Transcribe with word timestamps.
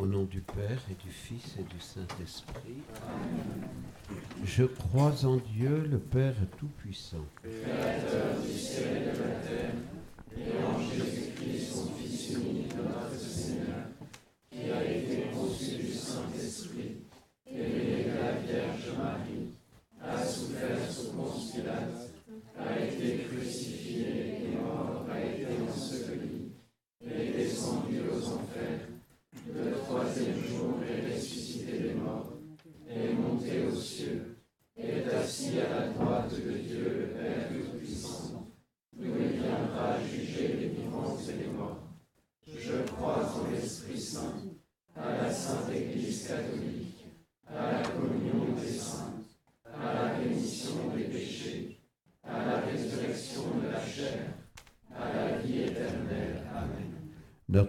Au 0.00 0.06
nom 0.06 0.24
du 0.24 0.40
Père 0.40 0.80
et 0.90 0.94
du 1.02 1.10
Fils 1.10 1.56
et 1.58 1.62
du 1.62 1.80
Saint-Esprit. 1.80 2.82
Je 4.44 4.64
crois 4.64 5.24
en 5.24 5.36
Dieu, 5.36 5.86
le 5.90 5.98
Père 5.98 6.34
Tout-Puissant 6.58 7.24
et 10.36 10.52
en 10.66 10.80
Jésus-Christ, 10.80 11.72
son 11.72 11.88
Fils 11.94 12.30
unique, 12.30 12.74
notre 12.76 13.18
Seigneur, 13.18 13.86
qui 14.50 14.70
a 14.70 14.84
été 14.84 15.28
conçu 15.32 15.76
du 15.76 15.92
Saint-Esprit, 15.92 16.96
élevé 17.46 18.04
de 18.04 18.18
la 18.18 18.32
Vierge 18.32 18.90
Marie, 18.98 19.52
a 20.02 20.24
souffert 20.24 20.90
sous 20.90 21.12
Ponce 21.12 21.52
Pilate, 21.52 22.10
a 22.58 22.80
été 22.84 23.24
crucifié 23.28 24.42
et 24.44 24.56
mort, 24.56 25.06
a 25.10 25.20
été 25.20 25.46
enseveli, 25.66 26.52
est 27.00 27.32
descendu 27.36 28.00
aux 28.10 28.26
enfers. 28.28 28.88
Le 29.54 29.72
troisième 29.72 30.42
jour 30.42 30.80
est 30.82 31.14
ressuscité 31.14 31.78
des 31.78 31.94
morts, 31.94 32.32
est 32.88 33.12
monté 33.12 33.66
aux 33.66 33.74
cieux, 33.74 34.36
est 34.76 35.06
assis 35.14 35.60
à 35.60 35.68
la 35.80 35.88
droite 35.88 36.32
de 36.34 36.52
Dieu 36.58 36.84
le 36.98 37.06
Père 37.08 37.48
Tout-Puissant, 37.48 38.48
d'où 38.96 39.12
il 39.20 39.40
viendra 39.40 40.00
juger 40.02 40.48
les 40.48 40.68
vivants 40.68 41.16
et 41.28 41.42
les 41.42 41.48
morts. 41.48 41.82
Je 42.46 42.82
crois 42.92 43.32
en 43.34 43.50
l'Esprit 43.50 44.00
Saint, 44.00 44.34
à 44.96 45.22
la 45.22 45.30
Sainte 45.30 45.70
Église 45.74 46.28
catholique, 46.28 47.04
à 47.46 47.72
la 47.72 47.82
communion 47.88 48.54
des 48.60 48.72
saints, 48.72 49.14
à 49.66 49.94
la 49.94 50.14
rémission 50.14 50.94
des 50.96 51.04
péchés, 51.04 51.80
à 52.22 52.44
la 52.44 52.60
résurrection 52.60 53.42
de 53.62 53.68
la 53.70 53.84
chair, 53.84 54.34
à 54.96 55.12
la 55.14 55.38
vie 55.38 55.62
éternelle. 55.62 56.42
Amen. 56.54 56.92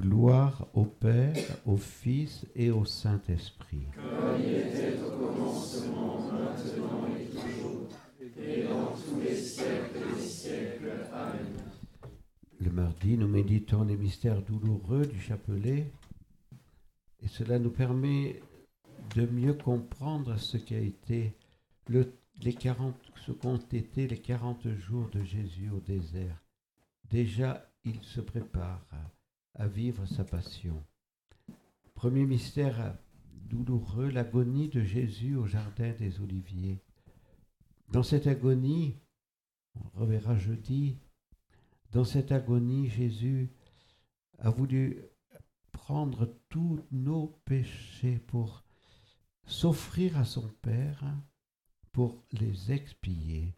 Gloire 0.00 0.66
au 0.72 0.86
Père, 0.86 1.36
au 1.66 1.76
Fils 1.76 2.46
et 2.54 2.70
au 2.70 2.86
Saint-Esprit. 2.86 3.86
Comme 3.94 4.40
il 4.40 4.54
était 4.54 4.98
au 4.98 5.10
commencement, 5.10 6.20
maintenant 6.32 7.06
et 7.18 7.26
toujours, 7.26 7.86
et 8.38 8.62
dans 8.62 8.92
tous 8.96 9.20
les 9.20 9.36
siècles 9.36 10.14
des 10.16 10.22
siècles. 10.22 10.92
Amen. 11.12 11.54
Le 12.58 12.70
mardi, 12.70 13.18
nous 13.18 13.28
méditons 13.28 13.84
les 13.84 13.96
mystères 13.96 14.40
douloureux 14.40 15.04
du 15.04 15.20
chapelet 15.20 15.92
et 17.22 17.28
cela 17.28 17.58
nous 17.58 17.70
permet 17.70 18.40
de 19.16 19.26
mieux 19.26 19.54
comprendre 19.54 20.38
ce 20.38 20.56
qu'a 20.56 20.78
été 20.78 21.34
le, 21.88 22.14
les 22.42 22.54
40, 22.54 22.94
ce 23.26 23.32
qu'ont 23.32 23.56
été 23.56 24.06
les 24.06 24.18
40 24.18 24.66
jours 24.76 25.10
de 25.10 25.22
Jésus 25.22 25.70
au 25.70 25.80
désert. 25.80 26.42
Déjà, 27.10 27.70
il 27.84 28.00
se 28.02 28.20
prépare 28.20 28.86
vivre 29.66 30.06
sa 30.06 30.24
passion. 30.24 30.84
Premier 31.94 32.24
mystère 32.24 32.96
douloureux, 33.32 34.08
l'agonie 34.08 34.68
de 34.68 34.82
Jésus 34.82 35.36
au 35.36 35.46
jardin 35.46 35.92
des 35.92 36.20
Oliviers. 36.20 36.82
Dans 37.88 38.02
cette 38.02 38.26
agonie, 38.26 38.96
on 39.74 40.00
reverra 40.00 40.36
jeudi, 40.38 40.98
dans 41.92 42.04
cette 42.04 42.30
agonie, 42.30 42.88
Jésus 42.88 43.50
a 44.38 44.50
voulu 44.50 45.02
prendre 45.72 46.32
tous 46.48 46.80
nos 46.92 47.40
péchés 47.44 48.18
pour 48.18 48.64
s'offrir 49.44 50.16
à 50.16 50.24
son 50.24 50.48
Père, 50.62 51.04
pour 51.90 52.24
les 52.30 52.70
expier. 52.70 53.56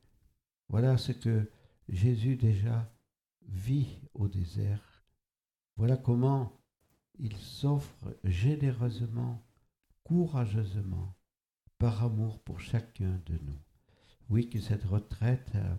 Voilà 0.69 0.97
ce 0.97 1.13
que 1.13 1.51
Jésus 1.89 2.37
déjà 2.37 2.91
vit 3.47 4.01
au 4.15 4.29
désert. 4.29 4.92
Voilà 5.83 5.97
comment 5.97 6.63
il 7.19 7.37
s'offre 7.39 8.17
généreusement, 8.23 9.43
courageusement, 10.05 11.13
par 11.77 12.05
amour 12.05 12.39
pour 12.39 12.61
chacun 12.61 13.21
de 13.27 13.37
nous. 13.39 13.59
Oui, 14.31 14.49
que 14.49 14.61
cette 14.61 14.85
retraite 14.85 15.51
euh, 15.57 15.75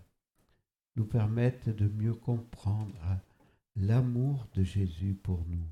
nous 0.98 1.06
permette 1.06 1.70
de 1.70 1.88
mieux 1.88 2.16
comprendre 2.16 3.00
l'amour 3.78 4.46
de 4.54 4.62
Jésus 4.62 5.14
pour 5.16 5.46
nous. 5.46 5.72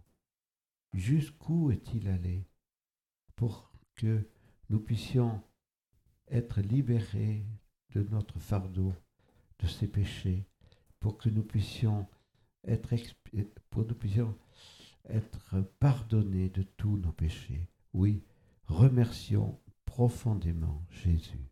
Jusqu'où 0.94 1.70
est-il 1.72 2.08
allé 2.08 2.48
pour 3.36 3.70
que 3.96 4.26
nous 4.70 4.80
puissions 4.80 5.44
être 6.30 6.62
libérés 6.62 7.46
de 7.94 8.02
notre 8.04 8.40
fardeau, 8.40 8.94
de 9.60 9.68
ses 9.68 9.90
péchés, 9.90 10.48
pour 11.02 11.18
que 11.18 11.28
nous 11.28 11.44
puissions 11.44 12.08
être, 12.68 12.94
pour 13.70 13.86
nous 13.86 13.96
puissions 13.96 14.36
être 15.10 15.62
pardonnés 15.80 16.50
de 16.50 16.64
tous 16.78 16.98
nos 16.98 17.12
péchés. 17.12 17.68
Oui, 17.94 18.24
remercions 18.68 19.60
profondément 19.86 20.82
Jésus. 20.90 21.50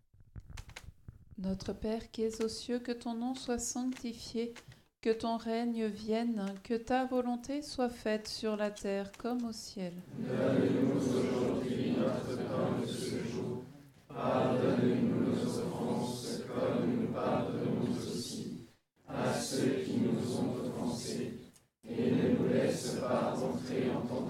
Notre 1.37 1.73
Père 1.73 2.11
qui 2.11 2.23
es 2.23 2.43
aux 2.43 2.49
cieux, 2.49 2.79
que 2.79 2.91
ton 2.91 3.13
nom 3.13 3.33
soit 3.33 3.59
sanctifié, 3.59 4.53
que 5.01 5.09
ton 5.09 5.37
règne 5.37 5.85
vienne, 5.85 6.53
que 6.63 6.73
ta 6.73 7.05
volonté 7.05 7.61
soit 7.61 7.89
faite 7.89 8.27
sur 8.27 8.57
la 8.57 8.71
terre 8.71 9.11
comme 9.17 9.45
au 9.45 9.53
ciel. 9.53 9.93
Donne-nous 10.17 10.97
aujourd'hui 10.97 11.95
notre 11.97 12.35
pain 12.35 12.81
de 12.81 12.85
ce 12.85 13.23
jour. 13.23 13.63
Pardonne-nous 14.09 15.18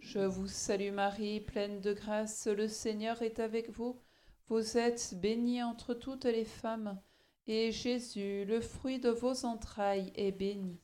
Je 0.00 0.18
vous 0.18 0.46
salue 0.46 0.92
Marie, 0.92 1.40
pleine 1.40 1.80
de 1.80 1.92
grâce, 1.92 2.46
le 2.46 2.68
Seigneur 2.68 3.22
est 3.22 3.40
avec 3.40 3.70
vous. 3.70 3.98
Vous 4.48 4.76
êtes 4.76 5.14
bénie 5.20 5.62
entre 5.62 5.94
toutes 5.94 6.26
les 6.26 6.44
femmes, 6.44 7.00
et 7.46 7.72
Jésus, 7.72 8.44
le 8.44 8.60
fruit 8.60 9.00
de 9.00 9.10
vos 9.10 9.44
entrailles, 9.44 10.12
est 10.14 10.32
béni. 10.32 10.78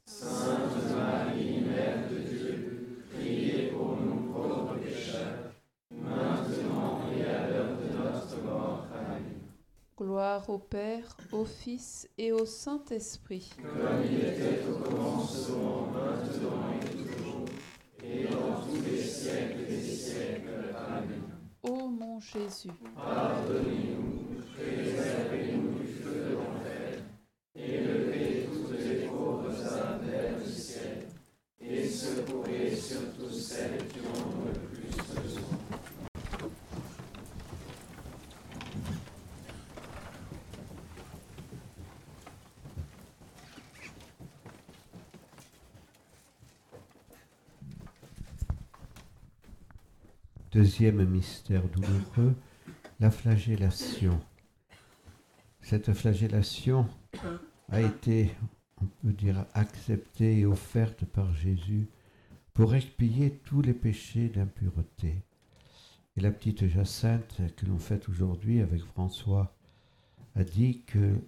Gloire 10.01 10.49
au 10.49 10.59
Père, 10.59 11.17
au 11.33 11.45
Fils 11.45 12.09
et 12.17 12.31
au 12.31 12.47
Saint-Esprit. 12.47 13.51
Comme 13.61 14.05
il 14.09 14.19
était 14.21 14.61
au 14.71 14.79
commencement, 14.79 15.89
maintenant 15.93 16.71
et 16.73 16.85
toujours, 16.89 17.45
et 18.05 18.23
dans 18.29 18.61
tous 18.63 18.81
les 18.89 19.03
siècles 19.03 19.67
des 19.69 19.83
siècles. 19.83 20.73
Amen. 20.77 21.23
Ô 21.65 21.89
mon 21.89 22.21
Jésus, 22.21 22.71
Pardonnez-nous, 22.95 24.41
préservez-nous 24.55 25.81
du 25.81 25.87
feu 25.89 26.15
de 26.15 26.35
l'enfer, 26.37 27.03
élevez 27.57 28.49
toutes 28.53 28.79
les 28.79 29.09
pauvres 29.09 29.51
âmes 29.51 30.01
vers 30.07 30.39
le 30.39 30.49
ciel, 30.49 31.09
et 31.61 31.89
secourez 31.89 32.77
surtout 32.77 33.31
celles 33.33 33.89
qui 33.89 33.99
en 33.99 34.29
ont 34.29 34.47
le 34.47 34.61
plus 34.69 34.97
besoin. 35.21 35.78
Deuxième 50.59 51.05
mystère 51.05 51.69
douloureux, 51.69 52.35
la 52.99 53.13
flagellation. 53.13 54.19
Cette 55.61 55.93
flagellation 55.93 56.89
a 57.69 57.81
été, 57.81 58.33
on 58.83 58.87
peut 58.87 59.13
dire, 59.13 59.47
acceptée 59.55 60.41
et 60.41 60.47
offerte 60.47 61.05
par 61.05 61.33
Jésus 61.33 61.87
pour 62.55 62.75
expier 62.75 63.39
tous 63.45 63.63
les 63.63 63.73
péchés 63.73 64.31
d'impureté. 64.31 65.23
Et 66.17 66.21
la 66.21 66.33
petite 66.33 66.67
Jacinthe 66.67 67.41
que 67.55 67.65
l'on 67.65 67.79
fête 67.79 68.09
aujourd'hui 68.09 68.61
avec 68.61 68.83
François 68.83 69.55
a 70.35 70.43
dit 70.43 70.83
que 70.87 71.21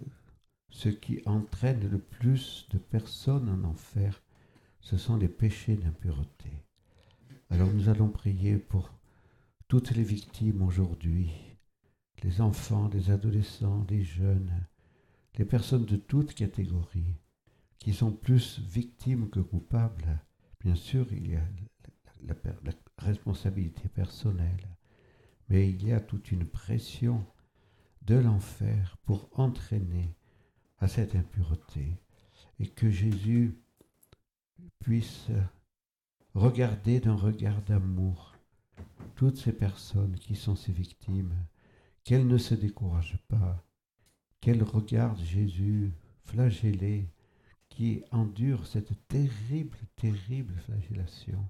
ce 0.71 0.89
qui 0.89 1.23
entraîne 1.25 1.89
le 1.89 1.99
plus 1.99 2.67
de 2.73 2.79
personnes 2.79 3.49
en 3.49 3.63
enfer, 3.63 4.25
ce 4.81 4.97
sont 4.97 5.17
les 5.17 5.29
péchés 5.29 5.77
d'impureté. 5.77 6.51
Alors 7.49 7.73
nous 7.73 7.89
allons 7.89 8.09
prier 8.09 8.57
pour 8.57 8.91
toutes 9.71 9.93
les 9.93 10.03
victimes 10.03 10.63
aujourd'hui, 10.63 11.31
les 12.25 12.41
enfants, 12.41 12.89
les 12.93 13.13
adolescents, 13.13 13.87
les 13.89 14.03
jeunes, 14.03 14.67
les 15.39 15.45
personnes 15.45 15.85
de 15.85 15.95
toutes 15.95 16.35
catégories, 16.35 17.15
qui 17.79 17.95
sont 17.95 18.11
plus 18.11 18.59
victimes 18.59 19.31
que 19.31 19.39
coupables. 19.39 20.19
Bien 20.59 20.75
sûr, 20.75 21.07
il 21.13 21.31
y 21.31 21.37
a 21.37 21.43
la, 22.27 22.35
la- 22.43 22.53
la 22.65 22.73
responsabilité 22.99 23.89
personnelle, 23.89 24.67
mais 25.49 25.71
il 25.71 25.87
y 25.87 25.93
a 25.93 26.01
toute 26.01 26.33
une 26.33 26.47
pression 26.47 27.25
de 28.03 28.17
l'enfer 28.17 28.97
pour 29.05 29.31
entraîner 29.39 30.17
à 30.79 30.89
cette 30.89 31.15
impureté 31.15 31.97
et 32.59 32.67
que 32.67 32.91
Jésus 32.91 33.57
puisse 34.81 35.29
regarder 36.35 36.99
d'un 36.99 37.15
regard 37.15 37.63
d'amour 37.63 38.30
toutes 39.15 39.39
ces 39.39 39.53
personnes 39.53 40.17
qui 40.19 40.35
sont 40.35 40.57
ces 40.57 40.73
victimes, 40.73 41.35
qu'elles 42.05 42.27
ne 42.27 42.39
se 42.39 42.55
découragent 42.55 43.23
pas, 43.29 43.65
qu'elles 44.41 44.63
regardent 44.63 45.23
Jésus 45.23 45.93
flagellé, 46.25 47.09
qui 47.69 48.03
endure 48.11 48.67
cette 48.67 49.07
terrible, 49.09 49.79
terrible 49.97 50.55
flagellation 50.65 51.49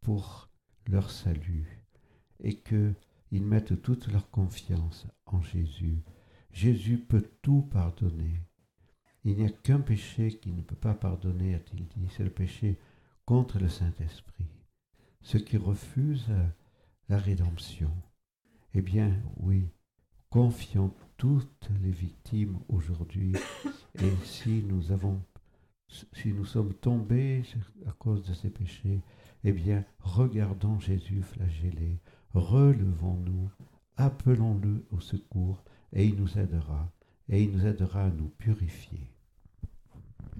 pour 0.00 0.48
leur 0.86 1.10
salut, 1.10 1.84
et 2.40 2.56
qu'ils 2.60 3.44
mettent 3.46 3.82
toute 3.82 4.08
leur 4.08 4.30
confiance 4.30 5.06
en 5.26 5.42
Jésus 5.42 6.02
Jésus 6.52 6.98
peut 6.98 7.30
tout 7.42 7.62
pardonner. 7.62 8.42
Il 9.24 9.36
n'y 9.36 9.44
a 9.44 9.50
qu'un 9.50 9.80
péché 9.80 10.38
qui 10.38 10.52
ne 10.52 10.62
peut 10.62 10.76
pas 10.76 10.94
pardonner, 10.94 11.54
a-t-il 11.54 11.86
dit, 11.86 12.08
c'est 12.16 12.24
le 12.24 12.30
péché 12.30 12.78
contre 13.24 13.58
le 13.58 13.68
Saint-Esprit. 13.68 14.48
Ceux 15.22 15.38
qui 15.38 15.56
refusent 15.56 16.32
la 17.10 17.18
rédemption. 17.18 17.90
Eh 18.72 18.80
bien, 18.80 19.12
oui, 19.38 19.68
confions 20.30 20.94
toutes 21.16 21.68
les 21.82 21.90
victimes 21.90 22.60
aujourd'hui. 22.68 23.32
Et 24.00 24.12
si 24.22 24.62
nous 24.62 24.92
avons, 24.92 25.20
si 25.88 26.28
nous 26.28 26.44
sommes 26.44 26.72
tombés 26.72 27.42
à 27.86 27.92
cause 27.92 28.22
de 28.22 28.32
ces 28.32 28.48
péchés, 28.48 29.00
eh 29.42 29.52
bien, 29.52 29.84
regardons 29.98 30.78
Jésus 30.78 31.22
flagellé, 31.22 31.98
relevons-nous, 32.32 33.50
appelons-le 33.96 34.86
au 34.92 35.00
secours, 35.00 35.64
et 35.92 36.06
il 36.06 36.14
nous 36.14 36.38
aidera, 36.38 36.92
et 37.28 37.42
il 37.42 37.50
nous 37.50 37.66
aidera 37.66 38.04
à 38.04 38.10
nous 38.10 38.28
purifier. 38.38 39.10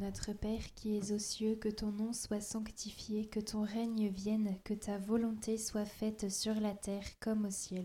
Notre 0.01 0.33
Père 0.33 0.63
qui 0.75 0.97
es 0.97 1.13
aux 1.13 1.19
cieux, 1.19 1.57
que 1.57 1.69
ton 1.69 1.93
nom 1.93 2.15
soit 2.15 2.41
sanctifié, 2.41 3.27
que 3.27 3.39
ton 3.39 3.63
règne 3.63 4.09
vienne, 4.09 4.57
que 4.65 4.73
ta 4.73 4.97
volonté 4.97 5.59
soit 5.59 5.85
faite 5.85 6.31
sur 6.31 6.55
la 6.55 6.73
terre 6.73 7.05
comme 7.21 7.45
au 7.45 7.51
ciel. 7.51 7.85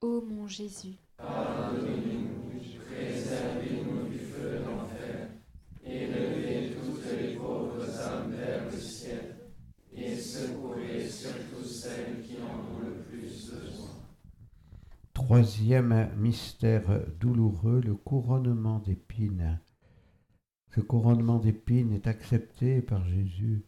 Ô 0.00 0.20
mon 0.20 0.46
Jésus, 0.46 0.96
Pardonnez-nous, 1.16 2.60
préservez-nous 2.86 4.08
du 4.08 4.18
feu 4.20 4.60
de 4.60 4.64
l'enfer, 4.64 5.28
élevez 5.84 6.76
toutes 6.76 7.04
les 7.20 7.34
pauvres 7.34 8.00
âmes 8.02 8.30
vers 8.30 8.66
le 8.66 8.78
ciel, 8.78 9.50
et 9.92 10.14
secourez 10.14 11.08
surtout 11.08 11.64
celles 11.64 12.22
qui 12.22 12.36
en 12.36 12.76
ont 12.76 12.78
le 12.78 13.02
plus 13.02 13.50
besoin. 13.50 13.90
Troisième 15.14 16.14
mystère 16.16 17.04
douloureux, 17.18 17.80
le 17.84 17.96
couronnement 17.96 18.78
d'épines. 18.78 19.60
Ce 20.76 20.80
couronnement 20.80 21.40
d'épines 21.40 21.92
est 21.92 22.06
accepté 22.06 22.82
par 22.82 23.04
Jésus 23.04 23.64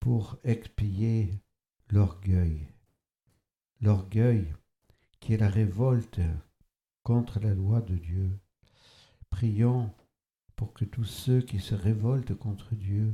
pour 0.00 0.38
expier 0.44 1.42
l'orgueil. 1.90 2.68
L'orgueil 3.82 4.54
qui 5.26 5.34
est 5.34 5.38
la 5.38 5.50
révolte 5.50 6.20
contre 7.02 7.40
la 7.40 7.52
loi 7.52 7.80
de 7.80 7.96
Dieu. 7.96 8.30
Prions 9.28 9.92
pour 10.54 10.72
que 10.72 10.84
tous 10.84 11.02
ceux 11.02 11.40
qui 11.40 11.58
se 11.58 11.74
révoltent 11.74 12.36
contre 12.36 12.76
Dieu 12.76 13.12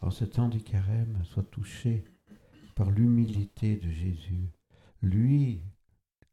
en 0.00 0.12
ce 0.12 0.24
temps 0.24 0.48
du 0.48 0.62
carême, 0.62 1.20
sois 1.24 1.42
touché 1.42 2.04
par 2.76 2.92
l'humilité 2.92 3.74
de 3.78 3.90
Jésus. 3.90 4.52
Lui, 5.02 5.60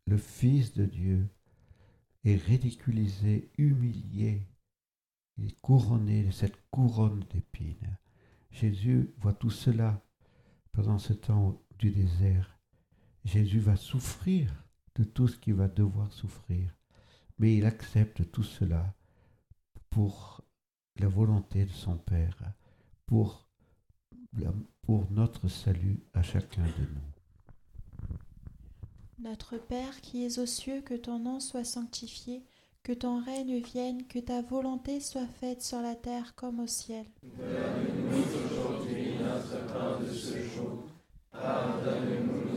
le 0.06 0.18
Fils 0.18 0.76
de 0.76 0.86
Dieu, 0.86 1.28
est 2.24 2.36
ridiculisé, 2.36 3.50
humilié, 3.58 4.46
il 5.38 5.48
est 5.48 5.62
couronné 5.62 6.26
de 6.26 6.32
cette 6.32 6.62
couronne 6.70 7.26
d'épines. 7.32 7.98
Jésus 8.52 9.16
voit 9.18 9.34
tout 9.34 9.50
cela 9.50 10.00
pendant 10.74 11.00
ce 11.00 11.14
temps 11.14 11.60
du 11.80 11.90
désert. 11.90 12.60
Jésus 13.26 13.60
va 13.60 13.78
souffrir 13.78 14.67
de 14.98 15.04
tout 15.04 15.28
ce 15.28 15.38
qu'il 15.38 15.54
va 15.54 15.68
devoir 15.68 16.12
souffrir, 16.12 16.76
mais 17.38 17.56
il 17.56 17.66
accepte 17.66 18.32
tout 18.32 18.44
cela 18.44 18.94
pour 19.90 20.42
la 20.98 21.08
volonté 21.08 21.66
de 21.66 21.72
son 21.72 21.98
Père, 21.98 22.38
pour, 23.06 23.48
pour 24.82 25.10
notre 25.12 25.48
salut 25.48 26.00
à 26.14 26.24
chacun 26.24 26.64
de 26.64 26.86
nous. 26.96 27.08
Notre 29.20 29.58
Père 29.58 30.02
qui 30.02 30.26
es 30.26 30.40
aux 30.40 30.46
cieux, 30.46 30.82
que 30.82 30.94
ton 30.94 31.20
nom 31.20 31.40
soit 31.40 31.64
sanctifié, 31.64 32.44
que 32.84 32.94
ton 32.94 33.22
règne 33.22 33.60
vienne, 33.60 34.08
que 34.08 34.20
ta 34.20 34.42
volonté 34.42 35.00
soit 35.00 35.28
faite 35.28 35.62
sur 35.62 35.82
la 35.82 35.96
terre 35.96 36.36
comme 36.36 36.60
au 36.60 36.68
ciel. 36.68 37.06
Donne-nous 37.22 38.18
aujourd'hui 38.18 39.16
notre 39.20 39.66
pain 39.74 40.00
de 40.00 40.12
ce 40.12 40.38
jour. 40.44 40.84
Pardonne-nous 41.32 42.57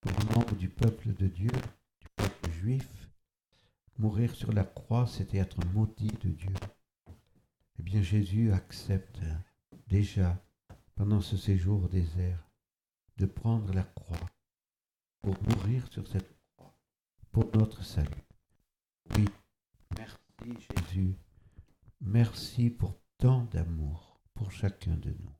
pour 0.00 0.12
membre 0.34 0.54
du 0.56 0.68
peuple 0.68 1.12
de 1.14 1.26
Dieu, 1.26 1.50
du 2.00 2.08
peuple 2.16 2.50
juif. 2.52 2.88
mourir 3.98 4.34
sur 4.34 4.52
la 4.52 4.64
croix, 4.64 5.06
c'était 5.06 5.38
être 5.38 5.62
maudit 5.74 6.12
de 6.22 6.30
Dieu. 6.30 6.54
Eh 7.78 7.82
bien, 7.82 8.02
Jésus 8.02 8.52
accepte 8.52 9.20
déjà, 9.88 10.42
pendant 10.94 11.20
ce 11.20 11.36
séjour 11.36 11.84
au 11.84 11.88
désert, 11.88 12.50
de 13.18 13.26
prendre 13.26 13.72
la 13.74 13.82
croix 13.82 14.30
pour 15.20 15.36
mourir 15.42 15.86
sur 15.92 16.06
cette 16.08 16.34
croix, 16.56 16.74
pour 17.30 17.54
notre 17.56 17.84
salut. 17.84 18.24
Oui, 19.16 19.26
merci 19.98 20.66
Jésus, 20.74 21.14
merci 22.00 22.70
pour 22.70 22.98
tant 23.18 23.44
d'amour 23.44 24.20
pour 24.32 24.50
chacun 24.50 24.96
de 24.96 25.10
nous. 25.10 25.39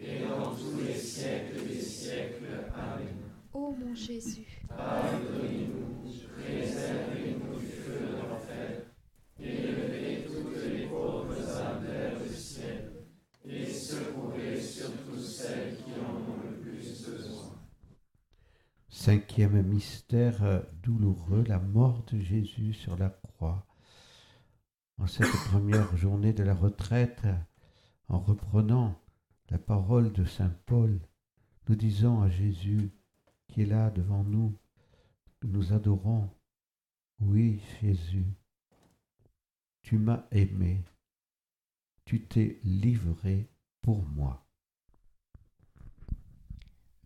et 0.00 0.20
dans 0.26 0.54
tous 0.54 0.78
les 0.86 0.94
siècles 0.94 1.66
des 1.66 1.80
siècles. 1.80 2.46
Amen. 2.74 3.16
Ô 3.52 3.72
mon 3.72 3.94
Jésus, 3.94 4.62
Pardonnez-nous, 4.68 6.04
préservez-nous 6.36 7.58
du 7.58 7.66
feu 7.66 8.00
de 8.00 8.28
l'enfer, 8.28 8.82
élevez 9.40 10.26
toutes 10.26 10.64
les 10.64 10.86
pauvres 10.86 11.58
âmes 11.58 11.84
vers 11.84 12.18
le 12.18 12.30
ciel, 12.30 12.92
et 13.44 13.66
secourez 13.66 14.60
surtout 14.60 15.18
celles 15.18 15.76
qui 15.78 15.90
en 16.00 16.14
ont 16.30 16.48
le 16.48 16.56
plus 16.58 17.06
besoin. 17.06 17.58
Cinquième 18.88 19.62
mystère 19.62 20.62
douloureux, 20.82 21.44
la 21.46 21.58
mort 21.58 22.04
de 22.12 22.20
Jésus 22.20 22.74
sur 22.74 22.96
la 22.96 23.08
croix. 23.08 23.66
En 24.98 25.06
cette 25.06 25.30
première 25.50 25.96
journée 25.96 26.32
de 26.32 26.42
la 26.42 26.54
retraite, 26.54 27.22
en 28.08 28.18
reprenant 28.18 29.00
la 29.50 29.58
parole 29.58 30.12
de 30.12 30.24
Saint 30.24 30.54
Paul, 30.66 30.98
nous 31.68 31.74
disons 31.74 32.20
à 32.22 32.28
Jésus 32.28 32.90
qui 33.48 33.62
est 33.62 33.66
là 33.66 33.90
devant 33.90 34.24
nous, 34.24 34.54
que 35.40 35.46
nous 35.46 35.72
adorons, 35.72 36.28
oui 37.20 37.60
Jésus, 37.80 38.26
tu 39.82 39.98
m'as 39.98 40.24
aimé, 40.30 40.82
tu 42.04 42.22
t'es 42.22 42.60
livré 42.64 43.48
pour 43.80 44.02
moi. 44.02 44.44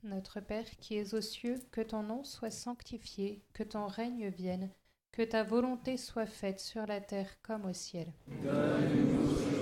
Notre 0.02 0.40
Père 0.40 0.68
qui 0.78 0.96
es 0.96 1.14
aux 1.14 1.20
cieux, 1.20 1.60
que 1.70 1.80
ton 1.80 2.02
nom 2.02 2.24
soit 2.24 2.50
sanctifié, 2.50 3.44
que 3.52 3.62
ton 3.62 3.86
règne 3.86 4.28
vienne, 4.30 4.68
que 5.12 5.22
ta 5.22 5.44
volonté 5.44 5.96
soit 5.96 6.26
faite 6.26 6.58
sur 6.58 6.86
la 6.86 7.00
terre 7.00 7.40
comme 7.42 7.66
au 7.66 7.72
ciel. 7.72 8.12
Donne-nous 8.42 9.61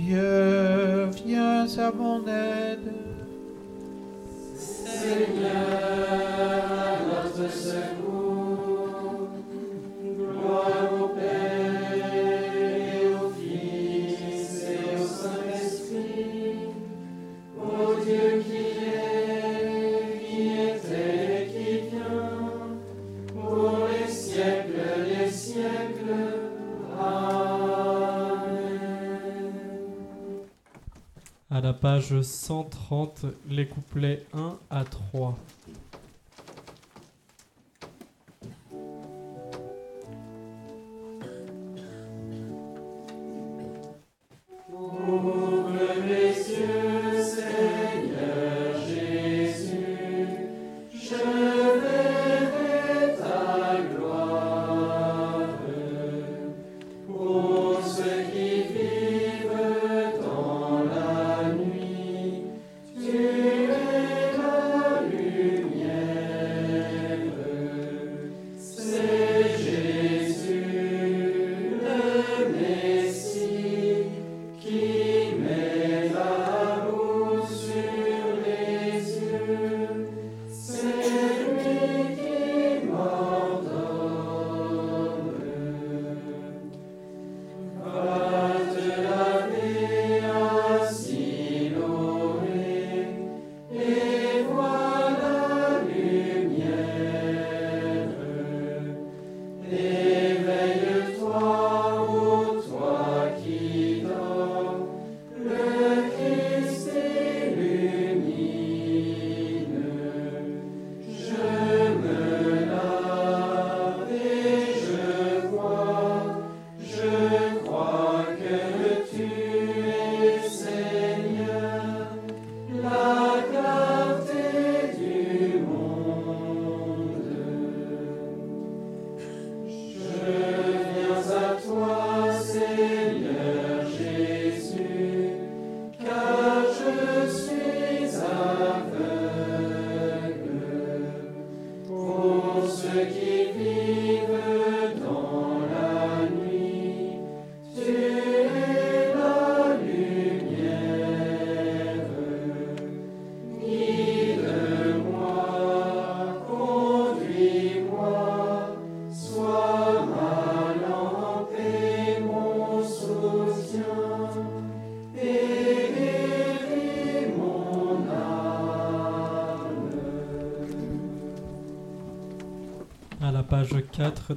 Dieu, 0.11 1.09
viens 1.25 1.65
à 1.77 1.89
mon 1.93 2.27
aide. 2.27 2.91
Page 31.81 32.21
130, 32.21 33.25
les 33.49 33.67
couplets 33.67 34.23
1 34.33 34.59
à 34.69 34.83
3. 34.83 35.35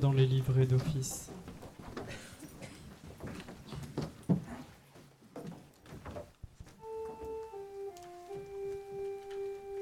dans 0.01 0.13
les 0.13 0.27
livrets 0.27 0.67
d'office. 0.67 1.31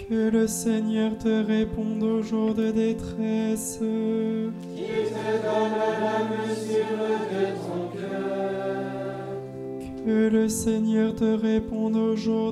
Que 0.08 0.30
le 0.30 0.46
Seigneur 0.46 1.16
te 1.18 1.44
réponde 1.44 2.02
au 2.02 2.22
jour 2.22 2.54
de 2.54 2.70
détresse. 2.70 3.78
Qu'il 3.78 5.08
te 5.10 5.42
la 5.42 6.18
mesure 6.30 7.08
de 7.32 7.44
ton 7.56 7.88
cœur. 7.96 8.44
Que 10.04 10.28
le 10.28 10.48
Seigneur 10.48 11.14
te 11.14 11.24
réponde 11.24 11.96
au 11.96 12.14
jour 12.14 12.51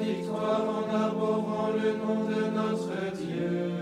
victoire 0.00 0.62
en 0.68 0.94
arborant 0.94 1.70
le 1.72 1.92
nom 1.96 2.24
de 2.24 2.40
notre 2.58 3.16
Dieu. 3.16 3.72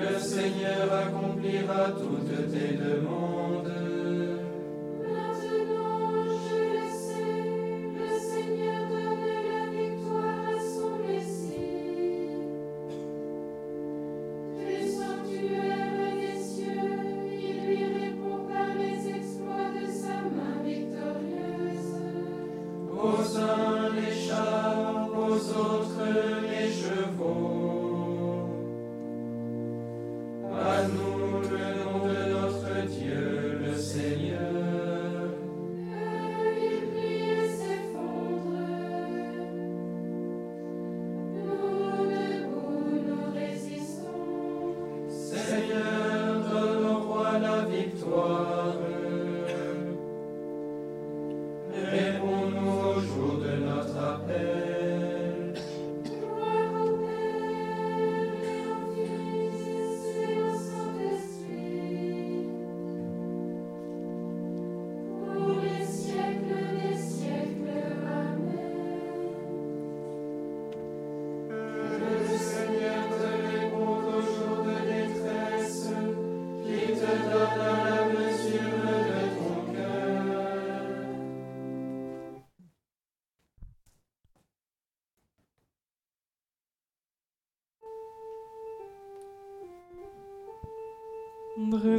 Le 0.00 0.18
Seigneur 0.18 0.92
accomplira 0.92 1.90
toutes 1.92 2.52
tes 2.52 2.76
demandes. 2.76 3.47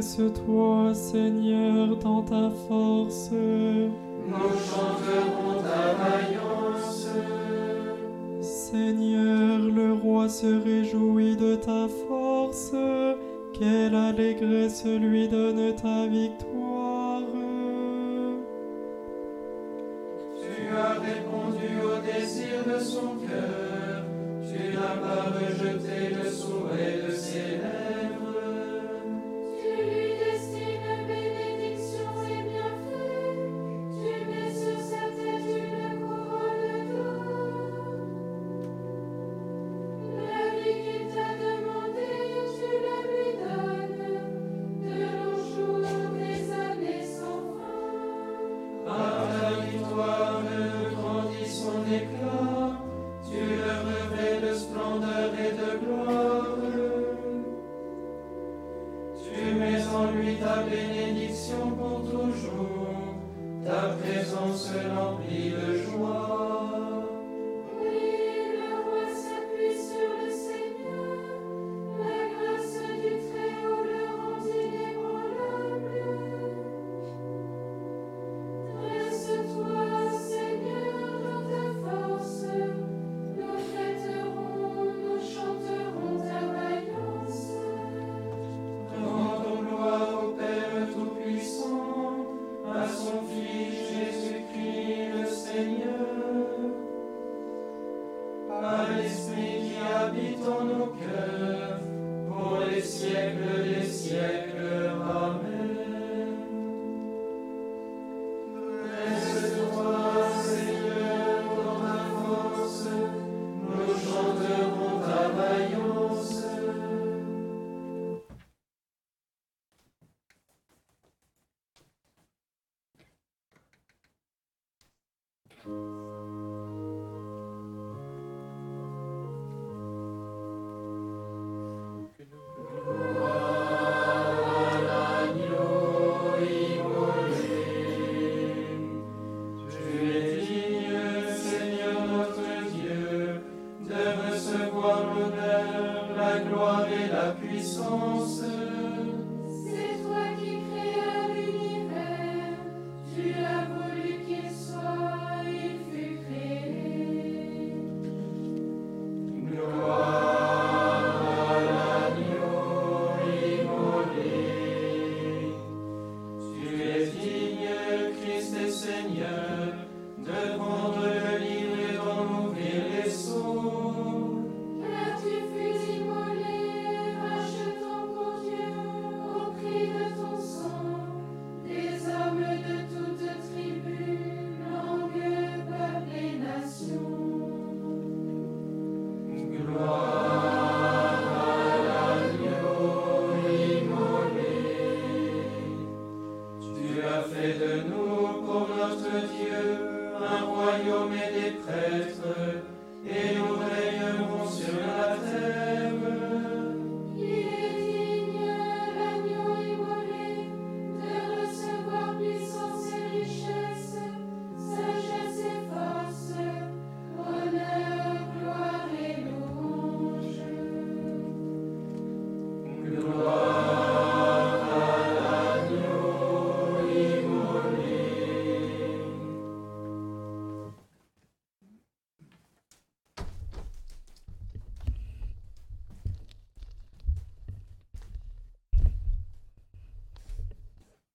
Toi, 0.00 0.94
Seigneur, 0.94 1.94
dans 1.96 2.22
ta 2.22 2.50
force. 2.66 3.30
Nous 3.32 4.50
chanterons 4.64 5.60
ta 5.60 5.92
vaillance? 5.92 7.06
Seigneur, 8.40 9.58
le 9.58 9.92
roi 9.92 10.26
se 10.30 10.46
réjouit 10.46 11.36
de 11.36 11.56
ta 11.56 11.86
force. 12.08 12.72
Quelle 13.52 13.94
allégresse 13.94 14.86
lui 14.86 15.28
donne 15.28 15.74
ta 15.74 16.06
victoire. 16.06 17.20
Tu 20.40 20.74
as 20.74 20.98
répondu 20.98 21.68
au 21.84 22.00
désir 22.00 22.64
de 22.64 22.78
son 22.82 23.16
cœur. 23.28 24.04
Tu 24.50 24.74
n'as 24.74 24.96
pas 24.96 25.24
rejeté 25.38 26.14
le 26.14 26.30
souhait 26.30 27.02
de 27.06 27.12
ses 27.12 27.58
lèvres. 27.58 27.89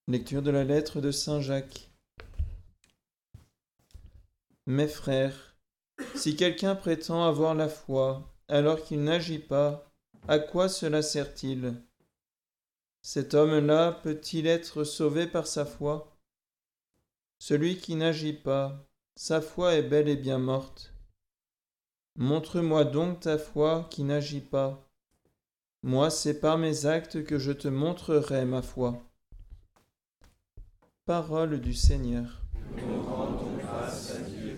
Lecture 0.08 0.44
de 0.44 0.52
la 0.52 0.64
lettre 0.64 1.02
de 1.02 1.10
Saint 1.10 1.42
Jacques. 1.42 1.90
Mes 4.68 4.88
frères, 4.88 5.58
si 6.14 6.36
quelqu'un 6.36 6.76
prétend 6.76 7.26
avoir 7.26 7.56
la 7.56 7.68
foi 7.68 8.32
alors 8.48 8.84
qu'il 8.84 9.04
n'agit 9.04 9.40
pas, 9.40 9.92
à 10.28 10.38
quoi 10.38 10.70
cela 10.70 11.02
sert-il? 11.02 11.82
Cet 13.02 13.34
homme-là 13.34 13.94
peut-il 14.04 14.46
être 14.46 14.84
sauvé 14.84 15.26
par 15.26 15.48
sa 15.48 15.66
foi? 15.66 16.16
Celui 17.40 17.80
qui 17.80 17.96
n'agit 17.96 18.34
pas, 18.34 18.88
sa 19.16 19.42
foi 19.42 19.74
est 19.74 19.90
bel 19.90 20.08
et 20.08 20.18
bien 20.18 20.38
morte. 20.38 20.94
Montre-moi 22.16 22.86
donc 22.86 23.22
ta 23.22 23.40
foi 23.40 23.88
qui 23.90 24.04
n'agit 24.04 24.42
pas. 24.42 24.88
Moi, 25.82 26.12
c'est 26.12 26.40
par 26.40 26.60
mes 26.60 26.86
actes 26.86 27.24
que 27.24 27.40
je 27.40 27.52
te 27.52 27.68
montrerai 27.68 28.46
ma 28.46 28.62
foi. 28.62 29.02
Parole 31.06 31.62
du 31.62 31.76
Seigneur 31.76 32.42
rendons 33.08 33.58
grâce 33.60 34.16
à 34.16 34.22
Dieu. 34.28 34.58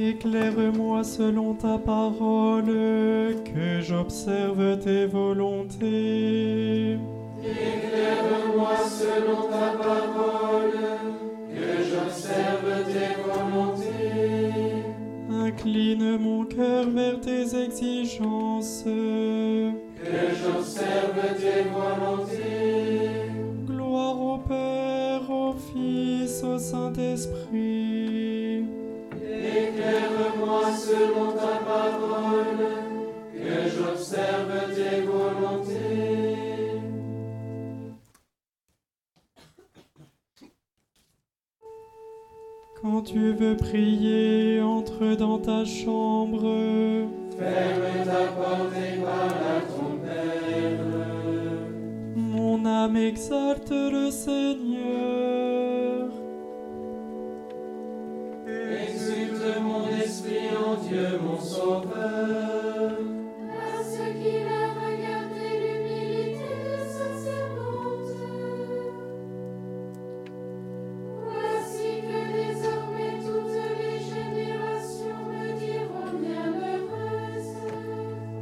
Éclaire-moi 0.00 1.02
selon 1.02 1.54
ta 1.54 1.76
parole, 1.76 3.34
que 3.44 3.80
j'observe 3.80 4.78
tes 4.78 5.06
volontés. 5.06 6.98
Éclaire-moi 7.42 8.76
selon 8.86 9.48
ta 9.50 9.76
parole, 9.76 10.78
que 11.50 11.82
j'observe 11.90 12.84
tes 12.86 13.14
volontés. 13.26 14.52
Incline 15.30 16.16
mon 16.18 16.44
cœur 16.44 16.88
vers 16.90 17.20
tes 17.20 17.56
exigences. 17.64 18.84
Que 18.84 20.20
j'observe 20.40 21.20
tes 21.40 21.64
volontés. 21.74 23.32
Gloire 23.66 24.20
au 24.20 24.38
Père, 24.38 25.28
au 25.28 25.54
Fils, 25.54 26.44
au 26.44 26.56
Saint-Esprit. 26.56 28.27
Éclaire-moi 29.78 30.72
selon 30.76 31.32
ta 31.32 31.54
parole, 31.64 32.66
que 33.32 33.68
j'observe 33.70 34.74
tes 34.74 35.02
volontés. 35.02 36.80
Quand 42.82 43.02
tu 43.02 43.32
veux 43.32 43.56
prier, 43.56 44.60
entre 44.60 45.14
dans 45.16 45.38
ta 45.38 45.64
chambre. 45.64 46.42
Ferme 47.38 48.04
ta 48.04 48.32
porte 48.32 48.74
et 48.74 49.00
parle 49.00 49.44
à 49.46 49.60
ton 49.60 49.96
Père. 50.04 50.86
Mon 52.16 52.66
âme 52.66 52.96
exalte 52.96 53.70
le 53.70 54.10
Seigneur. 54.10 55.47
Dieu 60.76 61.18
mon 61.22 61.40
Sauveur. 61.40 62.92
Parce 63.54 63.96
qu'il 63.96 64.46
a 64.46 64.66
regardé 64.74 65.44
l'humilité 65.62 66.52
de 66.64 66.78
sa 66.86 67.08
servante. 67.24 68.16
Voici 71.24 71.90
que 72.02 72.20
désormais 72.36 73.14
toutes 73.24 73.60
les 73.80 73.98
générations 73.98 75.22
me 75.28 75.44
diront 75.58 76.12
bienheureuse. 76.20 77.56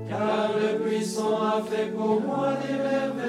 Car 0.09 0.49
le 0.57 0.71
puissant 0.83 1.37
a 1.43 1.63
fait 1.63 1.89
pour 1.95 2.21
moi 2.21 2.49
des 2.67 2.75
merveilles. 2.75 3.26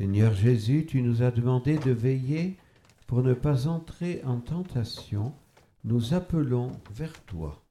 Seigneur 0.00 0.32
Jésus, 0.32 0.86
tu 0.86 1.02
nous 1.02 1.22
as 1.22 1.30
demandé 1.30 1.76
de 1.76 1.90
veiller 1.90 2.56
pour 3.06 3.22
ne 3.22 3.34
pas 3.34 3.66
entrer 3.66 4.22
en 4.24 4.40
tentation. 4.40 5.34
Nous 5.84 6.14
appelons 6.14 6.72
vers 6.90 7.12
toi. 7.24 7.62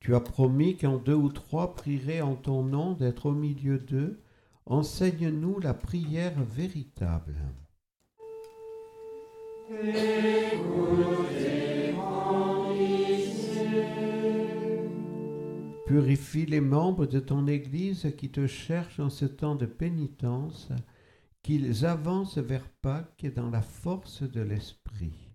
Tu 0.00 0.14
as 0.14 0.20
promis 0.20 0.76
qu'en 0.76 0.98
deux 0.98 1.14
ou 1.14 1.30
trois 1.30 1.74
prieraient 1.74 2.20
en 2.20 2.34
ton 2.34 2.64
nom 2.64 2.92
d'être 2.92 3.24
au 3.24 3.32
milieu 3.32 3.78
d'eux. 3.78 4.20
Enseigne-nous 4.66 5.58
la 5.58 5.72
prière 5.72 6.34
véritable. 6.54 7.34
Purifie 15.86 16.44
les 16.44 16.60
membres 16.60 17.06
de 17.06 17.18
ton 17.18 17.46
Église 17.46 18.12
qui 18.18 18.30
te 18.30 18.46
cherchent 18.46 19.00
en 19.00 19.08
ce 19.08 19.24
temps 19.24 19.54
de 19.54 19.64
pénitence 19.64 20.68
qu'ils 21.42 21.86
avancent 21.86 22.38
vers 22.38 22.68
Pâques 22.82 23.26
dans 23.34 23.48
la 23.48 23.62
force 23.62 24.22
de 24.22 24.42
l'Esprit. 24.42 25.30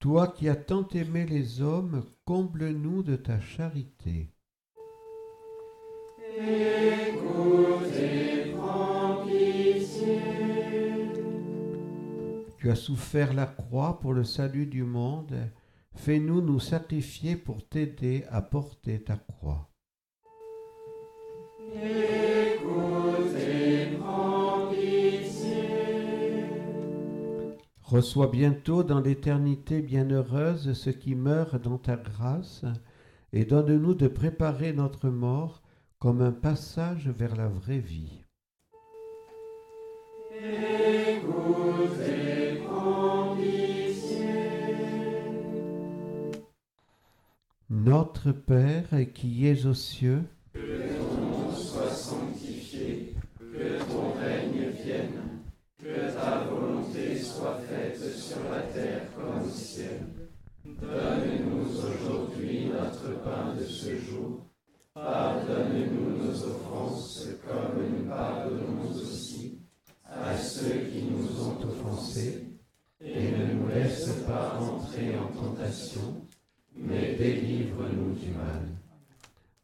Toi 0.00 0.28
qui 0.28 0.48
as 0.48 0.56
tant 0.56 0.86
aimé 0.88 1.24
les 1.24 1.62
hommes, 1.62 2.04
comble-nous 2.24 3.02
de 3.02 3.16
ta 3.16 3.40
charité. 3.40 4.34
Tu 12.58 12.70
as 12.70 12.74
souffert 12.74 13.32
la 13.34 13.46
croix 13.46 13.98
pour 14.00 14.12
le 14.12 14.24
salut 14.24 14.66
du 14.66 14.82
monde. 14.82 15.34
Fais-nous 15.94 16.42
nous 16.42 16.60
sacrifier 16.60 17.36
pour 17.36 17.66
t'aider 17.66 18.24
à 18.30 18.42
porter 18.42 19.02
ta 19.02 19.16
croix. 19.16 19.68
Reçois 27.82 28.26
bientôt 28.26 28.82
dans 28.82 29.00
l'éternité 29.00 29.80
bienheureuse 29.80 30.72
ce 30.74 30.90
qui 30.90 31.14
meurt 31.14 31.56
dans 31.60 31.78
ta 31.78 31.96
grâce, 31.96 32.64
et 33.32 33.44
donne-nous 33.44 33.94
de 33.94 34.08
préparer 34.08 34.72
notre 34.72 35.08
mort 35.08 35.62
comme 35.98 36.22
un 36.22 36.32
passage 36.32 37.08
vers 37.08 37.34
la 37.34 37.48
vraie 37.48 37.80
vie. 37.80 38.24
Notre 47.70 48.32
Père 48.32 48.88
qui 49.12 49.46
es 49.46 49.66
aux 49.66 49.74
cieux, 49.74 50.22
Que 50.52 50.58
ton 50.58 51.20
nom 51.20 51.52
soit 51.52 51.90
sanctifié, 51.90 53.14
que 53.38 53.78
ton 53.80 54.12
règne 54.20 54.70
vienne, 54.84 55.40
que 55.78 56.14
ta 56.14 56.44
volonté 56.44 57.16
soit 57.18 57.58
faite 57.68 58.14
sur 58.14 58.38
la 58.50 58.62
terre 58.62 59.02
comme 59.16 59.46
au 59.46 59.50
ciel. 59.50 60.27
Pardonne-nous 65.68 66.24
nos 66.24 66.44
offenses 66.44 67.28
comme 67.46 67.82
nous 67.84 68.08
pardonnons 68.08 68.90
aussi 68.90 69.58
à 70.04 70.36
ceux 70.36 70.86
qui 70.90 71.04
nous 71.04 71.42
ont 71.42 71.58
offensés. 71.62 72.44
Et 73.00 73.30
ne 73.30 73.54
nous 73.54 73.68
laisse 73.68 74.08
pas 74.26 74.58
entrer 74.58 75.16
en 75.18 75.28
tentation, 75.28 76.22
mais 76.74 77.16
délivre-nous 77.16 78.14
du 78.14 78.30
mal. 78.30 78.62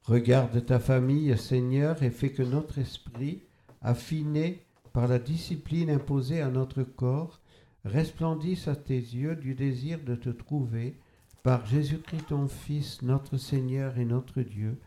regarde 0.05 0.65
ta 0.65 0.79
famille, 0.79 1.37
Seigneur, 1.39 2.03
et 2.03 2.11
fais 2.11 2.31
que 2.31 2.43
notre 2.43 2.79
esprit, 2.79 3.43
affiné 3.81 4.63
par 4.93 5.09
la 5.09 5.19
discipline 5.19 5.91
imposée 5.91 6.41
à 6.43 6.49
notre 6.49 6.83
corps, 6.83 7.41
resplendisse 7.85 8.69
à 8.69 8.77
tes 8.77 8.95
yeux 8.95 9.37
du 9.37 9.55
désir 9.55 9.99
de 10.05 10.15
te 10.15 10.31
trouver 10.31 10.95
par 11.43 11.67
Jésus-Christ 11.67 12.27
ton 12.29 12.47
Fils, 12.47 13.03
notre 13.03 13.37
Seigneur 13.37 13.99
et 13.99 14.05
notre 14.05 14.43
Dieu, 14.43 14.79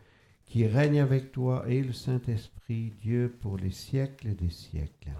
qui 0.48 0.66
règne 0.66 1.00
avec 1.00 1.32
toi 1.32 1.64
et 1.68 1.82
le 1.82 1.92
Saint-Esprit, 1.92 2.92
Dieu 3.02 3.36
pour 3.40 3.56
les 3.58 3.70
siècles 3.70 4.34
des 4.34 4.50
siècles. 4.50 5.12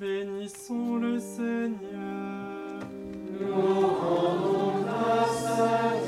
Bénissons 0.00 0.96
le 0.96 1.18
Seigneur. 1.18 2.78
Nous 3.40 3.86
rendons 3.86 4.82
grâce 4.84 5.46
à 5.46 6.01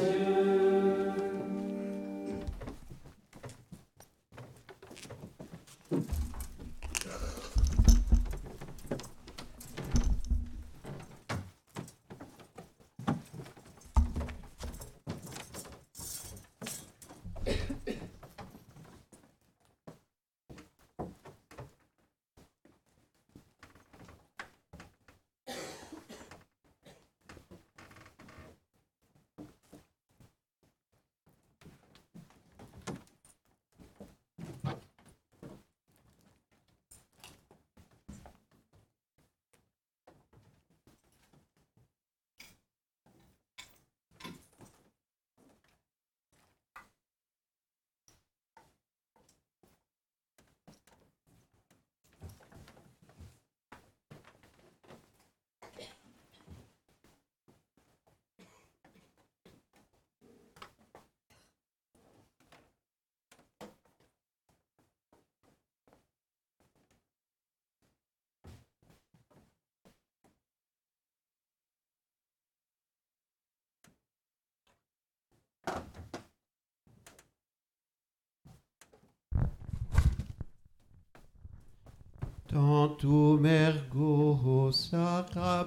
Tantum 82.54 83.44
ergo 83.44 84.70
sacramentum. 84.70 85.64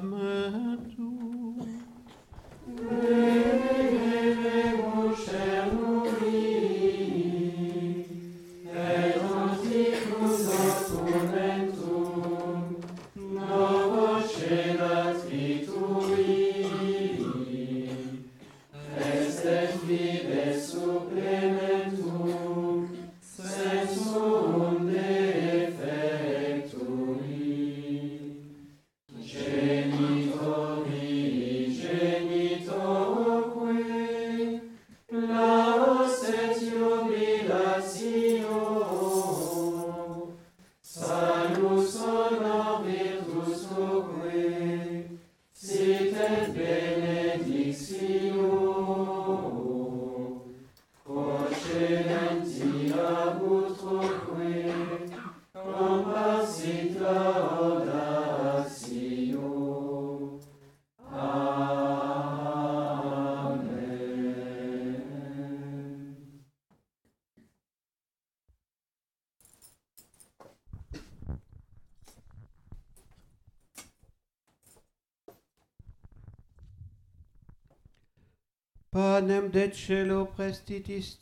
Celo 79.78 80.26
prestitis. 80.26 81.18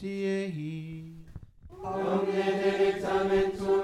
Omne 1.84 2.45
delectamentum. 2.64 3.82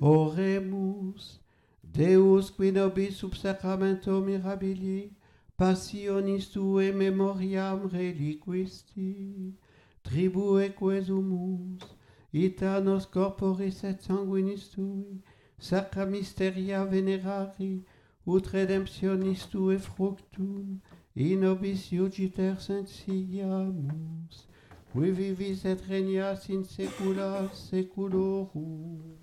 Oremus, 0.00 1.40
Deus 1.82 2.50
qui 2.50 2.72
nobis 2.72 3.16
sub 3.16 3.34
sacramento 3.34 4.20
mirabili, 4.20 5.12
passionis 5.56 6.48
tue 6.52 6.92
memoriam 6.92 7.86
reliquisti, 7.86 9.54
tribue 10.02 10.68
quesumus, 10.70 11.82
ita 12.32 12.80
nos 12.80 13.06
corporis 13.06 13.82
et 13.84 14.02
sanguinis 14.02 14.68
tui, 14.74 15.22
sacra 15.58 16.04
mysteria 16.06 16.84
venerari, 16.84 17.84
ut 18.26 18.46
redemptionis 18.46 19.46
tue 19.50 19.78
fructum, 19.78 20.80
in 21.18 21.40
nobis 21.40 21.90
iugiter 21.92 22.54
sentiamus, 22.60 24.46
qui 24.92 25.10
vivis 25.10 25.64
et 25.64 25.80
regnas 25.90 26.48
in 26.48 26.62
saecula 26.64 27.50
saeculorum. 27.52 29.18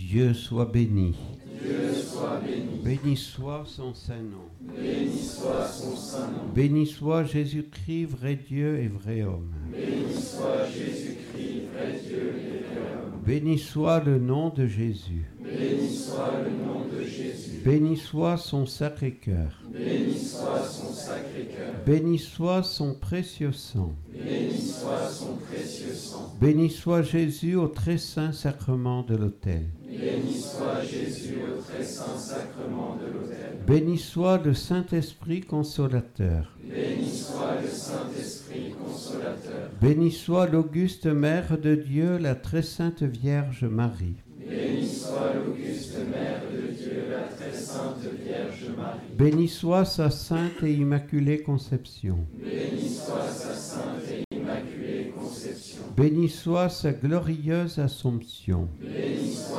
Dieu 0.00 0.32
soit 0.32 0.64
béni. 0.64 1.14
Dieu 1.62 1.92
soit 1.92 2.40
béni. 2.40 2.82
Béni 2.82 3.16
soit 3.16 3.64
son 3.66 3.92
saint 3.92 4.14
nom. 4.16 4.48
Béni 4.74 5.18
soit 5.18 5.66
son 5.66 5.94
saint 5.94 6.26
nom. 6.26 6.52
Béni 6.54 6.86
soit 6.86 7.24
Jésus-Christ, 7.24 8.06
vrai 8.06 8.36
Dieu 8.36 8.78
et 8.78 8.88
vrai 8.88 9.22
homme. 9.22 9.52
Béni 9.70 10.14
soit 10.14 10.66
Jésus-Christ, 10.74 11.68
vrai 11.74 12.00
Dieu 12.08 12.34
et 12.34 12.64
vrai 12.64 12.94
homme. 12.94 13.20
Béni 13.26 13.58
soit 13.58 14.02
le 14.02 14.18
nom 14.18 14.48
de 14.48 14.66
Jésus. 14.66 15.26
Béni 15.38 15.94
soit 15.94 16.32
le 16.44 16.50
nom 16.50 16.86
de 16.90 17.04
Jésus. 17.04 17.60
Béni 17.62 17.96
soit 17.98 18.38
son 18.38 18.64
sacré-cœur. 18.64 19.60
Béni 19.70 20.18
soit 20.18 20.64
son 20.66 20.92
sacré-cœur. 20.94 21.74
Béni 21.84 22.18
soit 22.18 22.62
son 22.62 22.94
précieux 22.94 23.52
sang. 23.52 23.94
Béni 24.12 24.58
soit 24.58 25.08
son 25.10 25.36
précieux 25.36 25.94
sang. 25.94 26.34
Béni 26.40 26.70
soit 26.70 27.02
Jésus 27.02 27.54
au 27.54 27.68
très 27.68 27.98
saint 27.98 28.32
sacrement 28.32 29.02
de 29.02 29.14
l'autel. 29.14 29.66
Béni 30.00 30.32
soit 30.34 30.82
Jésus 30.82 31.40
au 31.44 31.60
très 31.60 31.84
saint 31.84 32.16
sacrement 32.16 32.96
de 32.96 33.12
l'autel. 33.12 33.58
Béni 33.66 33.98
soit 33.98 34.38
le 34.42 34.54
Saint-Esprit 34.54 35.42
consolateur. 35.42 36.56
Béni 36.64 37.10
soit 37.10 37.60
le 37.62 37.68
Saint-Esprit 37.68 38.74
consolateur. 38.82 39.70
Béni 39.80 40.10
soit 40.10 40.46
l'auguste 40.46 41.04
Mère 41.04 41.58
de 41.58 41.74
Dieu, 41.74 42.16
la 42.16 42.34
très 42.34 42.62
sainte 42.62 43.02
Vierge 43.02 43.64
Marie. 43.64 44.16
Béni 44.38 44.88
soit 44.88 45.34
l'auguste 45.34 45.98
Mère 46.10 46.44
de 46.50 46.72
Dieu, 46.72 47.04
la 47.10 47.28
très 47.36 47.52
sainte 47.52 47.98
Vierge 48.24 48.74
Marie. 48.74 49.00
Béni 49.18 49.48
soit 49.48 49.84
sa 49.84 50.10
sainte 50.10 50.62
et 50.62 50.72
immaculée 50.72 51.42
conception. 51.42 52.26
Béni 52.42 52.88
soit 52.88 53.28
sa 53.28 53.54
sainte 53.54 54.02
et 54.10 54.34
immaculée 54.34 55.12
conception. 55.14 55.82
Béni 55.94 56.30
soit 56.30 56.70
sa 56.70 56.92
glorieuse 56.92 57.78
Assomption. 57.78 58.68
Béni 58.80 58.88
soit 58.88 58.88
sa 58.88 58.88
glorieuse 58.88 59.18
Assomption. 59.18 59.49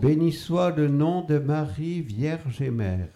Béni 0.00 0.32
soit 0.32 0.74
le 0.76 0.88
nom 0.88 1.22
de 1.22 1.38
Marie, 1.38 2.00
Vierge 2.00 2.62
et 2.62 2.70
Mère. 2.70 3.08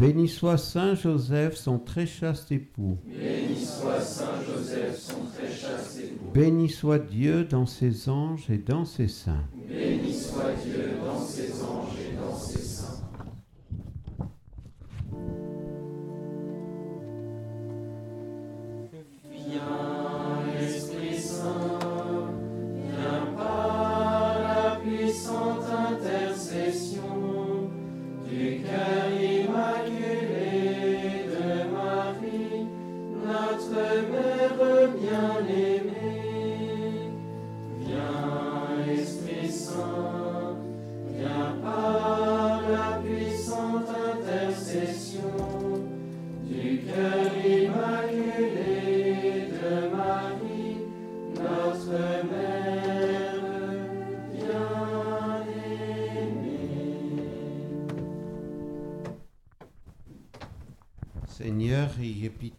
Béni 0.00 0.28
soit 0.28 0.56
Saint 0.56 0.94
Joseph, 0.94 1.54
son 1.54 1.78
très 1.78 2.06
chaste 2.06 2.50
époux. 2.52 2.96
Béni 3.06 3.56
soit 3.56 4.00
Saint 4.00 4.40
Joseph, 4.46 4.98
son 4.98 5.26
très 5.36 5.50
chaste 5.52 6.00
époux. 6.00 7.08
Dieu 7.10 7.44
dans 7.44 7.66
ses 7.66 8.08
anges 8.08 8.48
et 8.50 8.58
dans 8.58 8.86
ses 8.86 9.08
saints. 9.08 9.44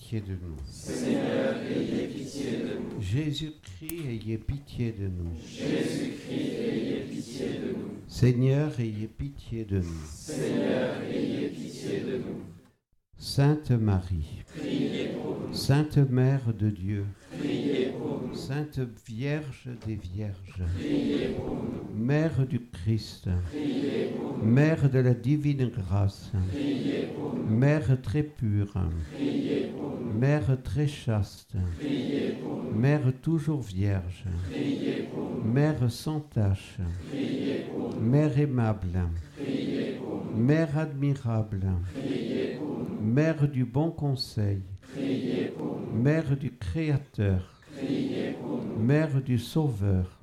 Pitié 0.06 0.22
de 0.22 0.34
nous. 0.34 0.56
Seigneur, 0.68 1.56
ayez 1.64 2.08
pitié 2.08 2.52
de 2.58 2.78
nous. 2.78 3.02
Jésus-Christ, 3.02 4.06
ayez 4.08 4.38
pitié 4.38 4.92
de 4.92 5.08
nous. 5.08 5.32
Jésus-Christ, 5.42 6.32
ayez 6.32 7.06
pitié 7.10 7.48
de 7.48 7.74
nous. 7.74 7.90
Seigneur, 8.08 8.80
ayez 8.80 9.08
pitié 9.08 9.66
de 9.66 9.78
nous. 9.78 10.06
Seigneur, 10.06 11.02
ayez 11.10 11.48
pitié 11.50 12.00
de 12.02 12.18
nous. 12.18 12.42
Sainte 13.18 13.72
Marie, 13.72 14.44
Priez 14.56 15.08
pour 15.08 15.40
nous. 15.48 15.54
Sainte 15.56 15.98
Mère 15.98 16.54
de 16.54 16.70
Dieu, 16.70 17.06
Priez 17.40 17.94
pour 17.98 18.22
nous. 18.28 18.36
Sainte 18.36 18.80
Vierge 19.08 19.70
des 19.88 19.96
Vierges, 19.96 20.62
Priez 20.78 21.30
pour 21.30 21.56
nous. 21.56 22.06
Mère 22.06 22.46
du 22.46 22.60
Christ, 22.60 23.28
Priez 23.50 24.12
pour 24.16 24.38
nous. 24.38 24.46
Mère 24.46 24.88
de 24.88 25.00
la 25.00 25.16
divine 25.16 25.70
grâce, 25.70 26.32
Priez 26.52 27.08
pour 27.16 27.34
nous. 27.34 27.56
Mère 27.58 28.00
très 28.04 28.24
pure, 28.24 28.74
Priez. 29.16 29.45
Mère 30.20 30.58
très 30.64 30.88
chaste. 30.88 31.56
Mère 32.74 33.12
toujours 33.22 33.62
vierge. 33.62 34.24
Mère 35.44 35.92
sans 35.92 36.22
tache. 36.22 36.78
Mère 38.00 38.40
aimable. 38.40 39.10
Mère 40.36 40.78
admirable. 40.78 41.68
Mère 43.02 43.48
du 43.48 43.66
bon 43.66 43.92
conseil. 43.92 44.62
Mère 45.94 46.38
du 46.38 46.52
Créateur. 46.52 47.62
Mère 48.80 49.22
du 49.22 49.38
Sauveur. 49.38 50.20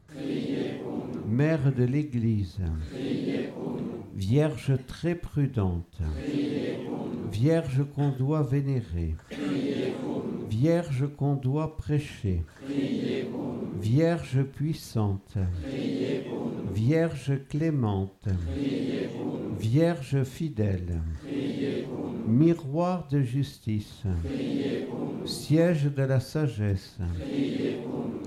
Mère 1.28 1.72
de 1.72 1.84
l'Église. 1.84 2.58
Vierge 4.14 4.74
très 4.86 5.14
prudente. 5.14 6.00
Vierge 7.30 7.84
qu'on 7.94 8.10
doit 8.10 8.42
vénérer. 8.42 9.14
Vierge 10.62 11.08
qu'on 11.16 11.34
doit 11.34 11.76
prêcher. 11.76 12.44
Vierge 13.80 14.44
puissante. 14.44 15.36
Vierge 16.72 17.32
clémente. 17.48 18.28
Vierge 19.58 20.22
fidèle. 20.22 21.00
Miroir 22.28 23.08
de 23.10 23.22
justice. 23.22 24.04
Siège 25.24 25.90
de 25.92 26.04
la 26.04 26.20
sagesse. 26.20 26.96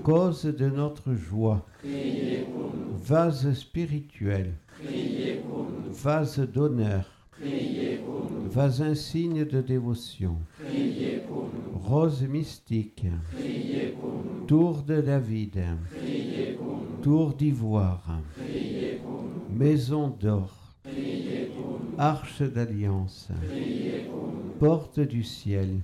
Cause 0.04 0.44
de 0.44 0.68
notre 0.68 1.14
joie. 1.14 1.66
Vase 3.02 3.50
spirituel. 3.54 4.52
Vase 5.90 6.40
d'honneur. 6.40 7.10
Vase 8.50 8.82
insigne 8.82 9.46
de 9.46 9.62
dévotion. 9.62 10.36
Rose 11.86 12.26
mystique. 12.26 13.06
Tour 14.48 14.82
de 14.82 15.00
David. 15.00 15.62
Tour 17.00 17.32
d'ivoire. 17.34 18.20
Maison 19.48 20.08
d'or. 20.08 20.74
Arche 21.96 22.42
d'alliance. 22.42 23.28
Porte 24.58 24.98
du 24.98 25.22
ciel. 25.22 25.82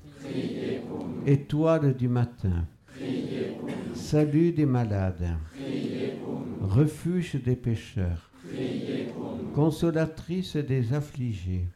Étoile 1.25 1.97
du 1.97 2.09
matin. 2.09 2.67
Salut 3.95 4.51
des 4.51 4.67
malades. 4.67 5.37
Refuge 6.63 7.37
des 7.37 7.55
pécheurs. 7.55 8.33
Consolatrice 9.55 10.57
des 10.57 10.95
affligés. 10.95 11.69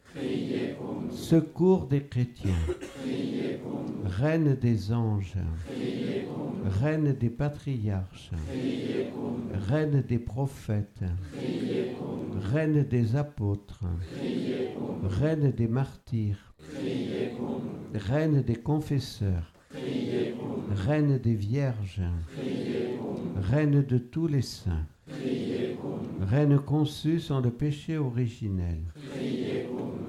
Secours 1.13 1.87
des 1.87 2.03
chrétiens. 2.03 2.51
Reine 4.19 4.55
des 4.55 4.93
anges. 4.93 5.37
Reine 6.81 7.13
des 7.13 7.29
patriarches. 7.29 8.31
Reine 9.69 10.03
des 10.09 10.19
prophètes. 10.19 11.05
Reine 12.51 12.83
des 12.85 13.15
apôtres. 13.17 13.85
Reine 15.03 15.51
des 15.51 15.69
martyrs. 15.69 16.55
Reine 17.95 18.41
des 18.41 18.57
confesseurs. 18.57 19.53
Reine 20.87 21.19
des 21.19 21.35
vierges. 21.35 22.01
Reine 23.53 23.83
de 23.83 23.99
tous 23.99 24.29
les 24.29 24.43
saints. 24.43 24.87
Reine 26.23 26.59
conçue 26.59 27.21
sans 27.21 27.43
le 27.43 27.51
péché 27.51 27.99
originel. 27.99 28.81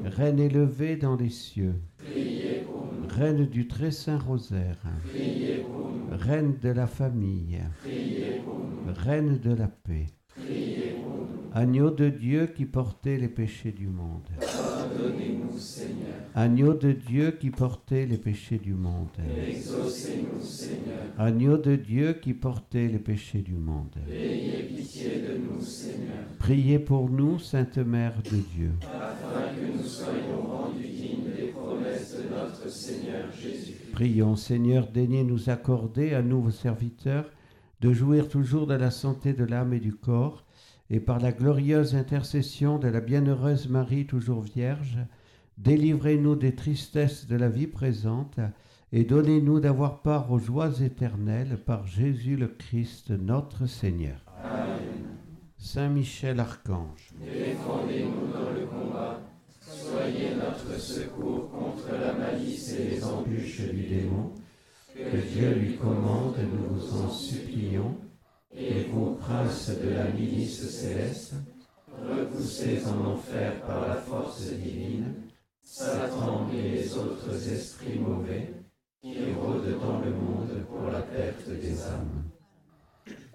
Reine 0.06 0.40
élevée 0.40 0.96
dans 0.96 1.18
les 1.18 1.30
cieux. 1.30 1.76
Reine 3.18 3.48
du 3.48 3.68
très 3.68 3.90
saint 3.90 4.20
rosaire. 4.20 4.78
Reine 6.12 6.56
de 6.62 6.70
la 6.70 6.86
famille. 6.86 7.58
Reine 8.88 9.40
de 9.40 9.54
la 9.56 9.68
paix. 9.68 10.06
Agneau 11.54 11.90
de 11.90 12.10
Dieu 12.10 12.48
qui 12.56 12.66
portait 12.66 13.18
les 13.18 13.28
péchés 13.28 13.72
du 13.72 13.88
monde. 13.88 14.22
Pardonnez-nous, 14.40 15.58
Seigneur. 15.58 16.14
Agneau 16.36 16.76
de 16.76 16.92
Dieu 16.92 17.32
qui 17.32 17.50
portait 17.50 18.06
les 18.06 18.18
péchés 18.18 18.60
du 18.60 18.74
monde. 18.76 19.08
Exaucez-nous, 19.50 20.40
Seigneur. 20.44 21.00
Agneau 21.18 21.58
de 21.58 21.76
Dieu 21.76 22.14
qui 22.22 22.36
portait 22.36 22.88
les 22.88 23.00
péchés 23.00 23.42
du 23.42 23.56
monde. 23.56 23.96
Ayez 24.08 24.64
pitié 24.66 25.24
de 25.28 25.38
nous, 25.40 25.60
Seigneur, 25.60 26.28
Priez 26.38 26.78
pour 26.78 27.10
nous, 27.10 27.40
Sainte 27.40 27.80
Mère 27.80 28.14
de 28.24 28.38
Dieu. 28.56 28.72
afin 28.84 29.56
que 29.56 29.78
nous 29.78 29.84
soyons 29.84 30.27
Seigneur 32.88 33.30
Jésus. 33.34 33.74
Prions, 33.92 34.38
Seigneur, 34.38 34.88
daignez 34.88 35.26
nous 35.26 35.50
accorder 35.50 36.14
à 36.14 36.22
nous, 36.22 36.42
vos 36.42 36.52
serviteurs, 36.52 37.30
de 37.82 37.92
jouir 37.92 38.30
toujours 38.30 38.66
de 38.66 38.76
la 38.76 38.92
santé 38.92 39.34
de 39.34 39.44
l'âme 39.44 39.74
et 39.74 39.82
du 39.82 39.94
corps, 39.94 40.46
et 40.90 41.02
par 41.02 41.20
la 41.20 41.34
glorieuse 41.34 41.96
intercession 41.96 42.80
de 42.80 42.88
la 42.88 43.02
bienheureuse 43.02 43.68
Marie, 43.68 44.06
toujours 44.06 44.40
vierge, 44.40 45.00
délivrez-nous 45.58 46.38
des 46.38 46.56
tristesses 46.56 47.28
de 47.28 47.36
la 47.36 47.50
vie 47.50 47.68
présente, 47.68 48.40
et 48.94 49.04
donnez-nous 49.04 49.60
d'avoir 49.60 50.02
part 50.02 50.32
aux 50.32 50.40
joies 50.40 50.80
éternelles 50.80 51.60
par 51.66 51.86
Jésus 51.86 52.38
le 52.38 52.48
Christ, 52.48 53.12
notre 53.12 53.66
Seigneur. 53.66 54.24
Saint 55.58 55.90
Michel 55.90 56.40
Archange, 56.40 57.12
Défendez-nous 57.20 58.32
dans 58.32 58.52
le 58.52 58.66
combat. 58.66 59.20
Soyez 59.90 60.36
notre 60.36 60.80
secours 60.80 61.50
contre 61.52 61.92
la 62.00 62.14
malice 62.14 62.74
et 62.74 62.90
les 62.90 63.04
embûches 63.04 63.62
du 63.62 63.84
démon. 63.84 64.34
que 64.94 65.18
Dieu 65.18 65.54
lui 65.54 65.78
commande, 65.78 66.36
nous 66.52 66.76
vous 66.76 67.02
en 67.04 67.10
supplions, 67.10 67.96
Et 68.54 68.86
vous, 68.92 69.16
princes 69.16 69.70
de 69.70 69.90
la 69.90 70.10
milice 70.10 70.68
céleste, 70.68 71.36
repoussés 72.02 72.82
en 72.88 73.12
enfer 73.12 73.62
par 73.62 73.88
la 73.88 73.96
force 73.96 74.42
divine, 74.52 75.14
Satan 75.62 76.48
et 76.54 76.72
les 76.72 76.98
autres 76.98 77.36
esprits 77.54 78.00
mauvais 78.00 78.54
qui 79.02 79.16
rôdent 79.40 79.80
dans 79.80 80.00
le 80.00 80.12
monde 80.12 80.66
pour 80.70 80.90
la 80.92 81.02
perte 81.02 81.50
des 81.50 81.82
âmes. 81.84 82.24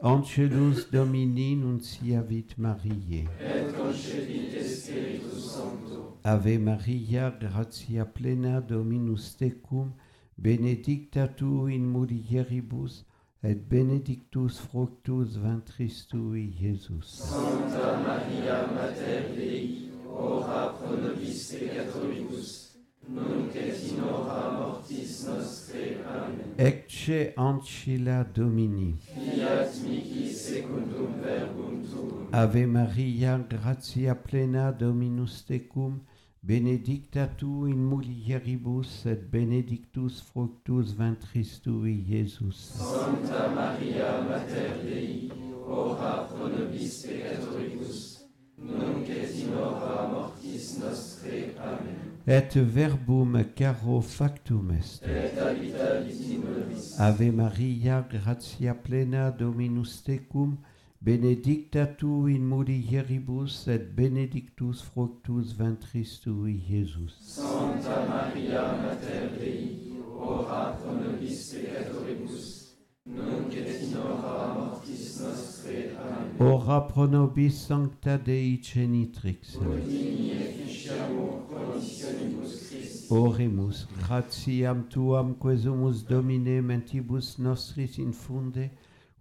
Angelus 0.03 0.89
Domini 0.91 1.55
nunciavit 1.57 2.49
Mariae. 2.59 3.27
Et 3.41 3.73
concedite 3.73 4.61
Spiritus 4.67 5.45
Sancto, 5.45 6.12
Ave 6.25 6.57
Maria, 6.57 7.31
gratia 7.31 8.05
plena 8.05 8.61
Dominus 8.61 9.35
tecum, 9.35 9.93
benedicta 10.39 11.27
tu 11.27 11.67
in 11.67 11.85
mulieribus, 11.85 13.05
et 13.43 13.57
benedictus 13.57 14.61
fructus 14.61 15.37
ventris 15.37 16.07
tui, 16.07 16.55
Iesus. 16.61 17.27
Sancta 17.27 17.99
Maria 18.07 18.69
Mater 18.73 19.35
Dei, 19.35 19.91
ora 20.07 20.69
pro 20.69 20.95
nobis 20.95 21.57
peccatoribus, 21.59 22.77
nunc 23.09 23.57
et 23.57 23.83
in 23.91 24.05
hora 24.05 24.53
mortis 24.53 25.27
nostre. 25.27 25.99
Amen. 26.07 26.55
Ecce 26.57 27.33
ancilla 27.37 28.23
Domini. 28.23 28.95
Fiat 29.01 29.75
mihi 29.83 30.31
secundum 30.31 31.19
verbum 31.21 31.83
tuum. 31.83 32.29
Ave 32.31 32.65
Maria, 32.67 33.39
gratia 33.39 34.15
plena 34.15 34.71
Dominus 34.71 35.43
tecum, 35.43 35.99
benedicta 36.43 37.27
tu 37.27 37.67
in 37.67 37.77
mulieribus, 37.77 39.07
et 39.07 39.31
benedictus 39.31 40.21
fructus 40.21 40.93
ventris 40.93 41.61
tui, 41.63 42.05
Iesus. 42.09 42.75
Sancta 42.79 43.49
Maria 43.55 44.21
Mater 44.23 44.83
Dei, 44.83 45.31
ora 45.67 46.27
pro 46.29 46.49
nobis 46.49 47.07
peccatoribus, 47.07 48.27
nunc 48.59 49.09
et 49.09 49.39
in 49.45 49.55
hora 49.55 50.09
mortis 50.09 50.79
nostre. 50.81 51.55
Amen. 51.63 52.11
Et 52.27 52.57
verbum 52.57 53.45
caro 53.55 54.01
factum 54.01 54.73
est. 54.73 55.03
Et 55.07 55.39
habitavit 55.39 56.21
in 56.29 56.43
nobis. 56.43 56.99
Ave 56.99 57.31
Maria, 57.31 58.05
gratia 58.11 58.75
plena 58.75 59.31
Dominus 59.31 60.03
tecum, 60.03 60.57
benedicta 61.05 61.87
tu 61.87 62.29
in 62.29 62.47
mulieribus, 62.47 63.67
et 63.67 63.95
benedictus 63.97 64.83
fructus 64.83 65.53
ventris 65.53 66.21
tui, 66.21 66.63
Iesus. 66.71 67.17
Sancta 67.21 68.07
Maria 68.09 68.63
Mater 68.83 69.37
Dei, 69.37 69.99
ora 70.17 70.79
pro 70.79 70.95
nobis 70.95 71.55
peccatoribus, 71.55 72.77
nunc 73.05 73.53
et 73.53 73.83
in 73.83 73.97
hora 73.97 74.55
mortis 74.55 75.21
nostre. 75.21 75.91
Amen. 75.99 76.53
Ora 76.53 76.81
pro 76.83 77.07
nobis 77.07 77.67
sancta 77.67 78.17
Dei 78.17 78.61
genitrix. 78.63 79.59
Digni 79.59 80.31
efficiamur 80.39 81.49
conditionibus 81.51 82.69
Christi. 82.69 83.13
Oremus, 83.13 83.87
gratiam 83.99 84.85
tuam 84.89 85.35
quesumus 85.35 86.07
Domine 86.07 86.63
mentibus 86.63 87.39
nostris 87.39 87.99
infunde, 87.99 88.71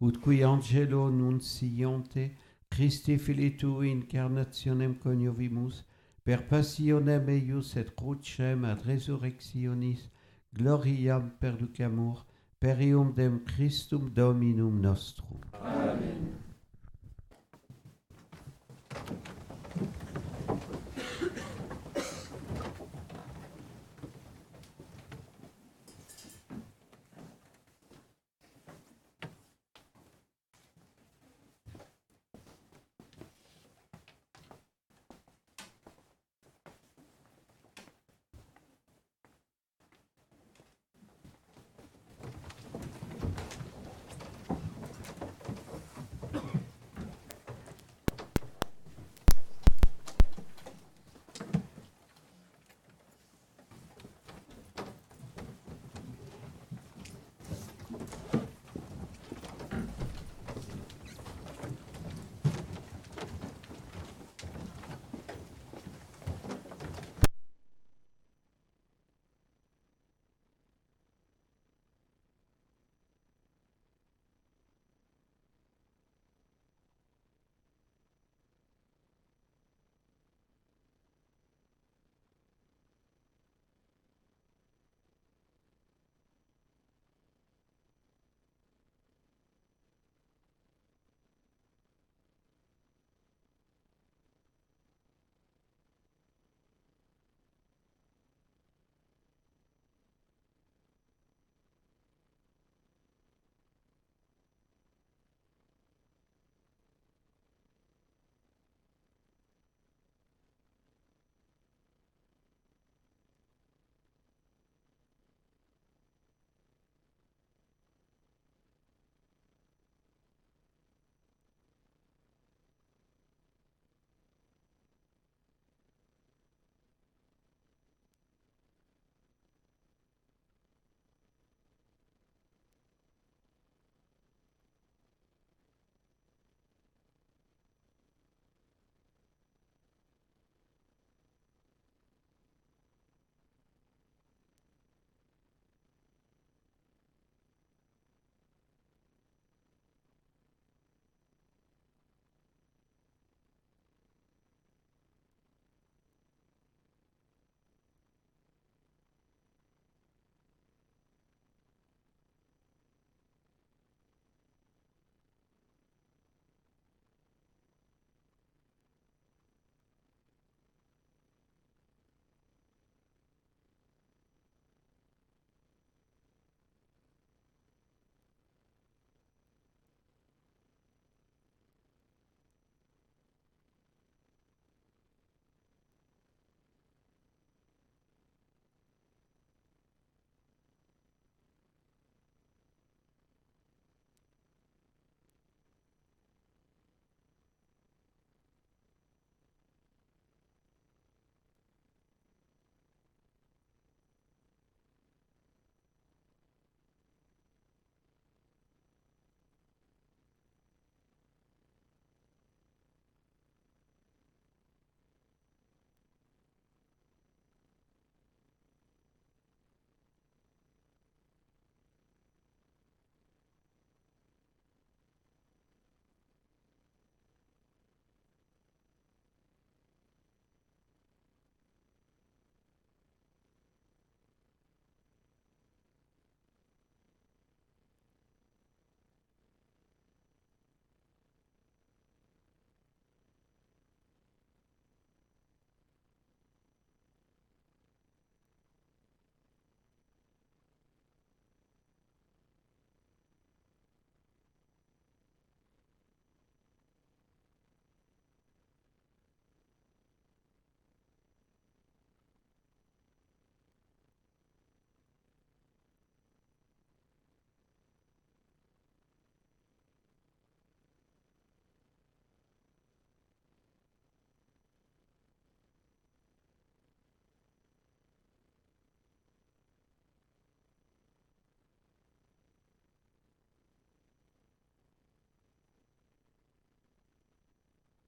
ut 0.01 0.17
qui 0.19 0.43
angelo 0.43 1.09
nunciante 1.09 2.31
Christi 2.71 3.17
fili 3.17 3.57
tu 3.57 3.81
incarnationem 3.83 4.95
coniovimus, 4.95 5.83
per 6.23 6.47
passionem 6.47 7.27
eius 7.29 7.75
et 7.75 7.91
crucem 7.95 8.63
ad 8.65 8.85
resurrectionis, 8.87 10.07
gloriam 10.55 11.29
perducamur, 11.39 12.25
perium 12.59 13.11
dem 13.13 13.43
Christum 13.43 14.09
Dominum 14.13 14.79
nostrum. 14.79 15.41
Amen. 15.53 16.31